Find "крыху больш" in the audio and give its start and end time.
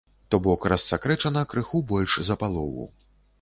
1.51-2.17